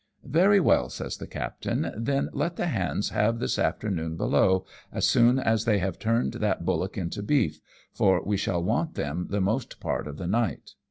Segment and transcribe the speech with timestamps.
[0.23, 5.37] "Very well," says the captain," then let the hands have this afternoon below, as soon
[5.37, 7.59] as they have turned that bullock into beef,
[7.93, 10.71] for we shall want them the most part of the night."